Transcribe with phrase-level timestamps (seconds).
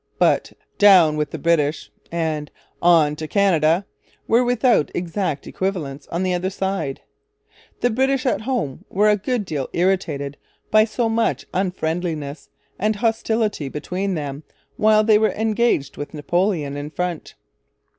[0.17, 2.49] But 'Down with the British' and
[2.81, 3.85] 'On to Canada'
[4.27, 7.01] were without exact equivalents on the other side.
[7.81, 10.37] The British at home were a good deal irritated
[10.71, 14.41] by so much unfriendliness and hostility behind them
[14.75, 17.35] while they were engaged with Napoleon in front.